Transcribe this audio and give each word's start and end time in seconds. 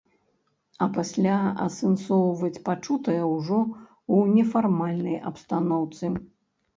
А 0.83 0.85
пасля 0.93 1.33
асэнсоўваць 1.65 2.57
пачутае 2.69 3.17
ўжо 3.33 3.59
ў 3.65 4.39
нефармальнай 4.39 5.17
абстаноўцы. 5.31 6.11